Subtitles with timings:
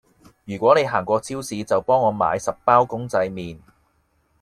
[0.45, 3.59] 如果你行過超市就幫我買十包公仔麵